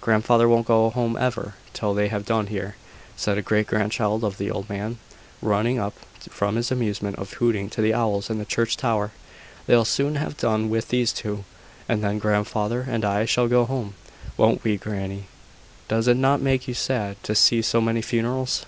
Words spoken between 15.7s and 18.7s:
"Does it not make you sad to see so many funerals?"